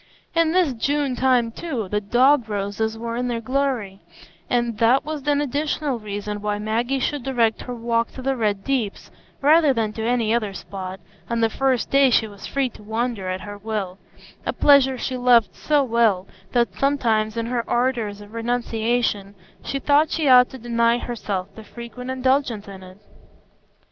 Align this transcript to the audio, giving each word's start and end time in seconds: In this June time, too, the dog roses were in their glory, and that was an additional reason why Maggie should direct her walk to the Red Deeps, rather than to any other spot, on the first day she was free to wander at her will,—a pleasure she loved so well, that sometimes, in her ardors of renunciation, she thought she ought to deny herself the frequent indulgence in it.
In 0.33 0.51
this 0.51 0.73
June 0.73 1.15
time, 1.15 1.51
too, 1.51 1.87
the 1.87 2.01
dog 2.01 2.49
roses 2.49 2.97
were 2.97 3.15
in 3.15 3.27
their 3.27 3.39
glory, 3.39 4.01
and 4.49 4.79
that 4.79 5.05
was 5.05 5.27
an 5.27 5.41
additional 5.41 5.99
reason 5.99 6.41
why 6.41 6.57
Maggie 6.57 6.97
should 6.99 7.21
direct 7.21 7.61
her 7.61 7.75
walk 7.75 8.07
to 8.13 8.23
the 8.23 8.35
Red 8.35 8.63
Deeps, 8.63 9.11
rather 9.43 9.73
than 9.75 9.93
to 9.93 10.03
any 10.03 10.33
other 10.33 10.53
spot, 10.55 10.99
on 11.29 11.41
the 11.41 11.51
first 11.51 11.91
day 11.91 12.09
she 12.09 12.25
was 12.27 12.47
free 12.47 12.67
to 12.69 12.81
wander 12.81 13.29
at 13.29 13.41
her 13.41 13.59
will,—a 13.59 14.53
pleasure 14.53 14.97
she 14.97 15.17
loved 15.17 15.53
so 15.53 15.83
well, 15.83 16.25
that 16.51 16.73
sometimes, 16.73 17.37
in 17.37 17.45
her 17.45 17.63
ardors 17.69 18.21
of 18.21 18.33
renunciation, 18.33 19.35
she 19.63 19.77
thought 19.77 20.09
she 20.09 20.27
ought 20.27 20.49
to 20.49 20.57
deny 20.57 20.97
herself 20.97 21.53
the 21.53 21.63
frequent 21.63 22.09
indulgence 22.09 22.67
in 22.67 22.81
it. 22.81 22.97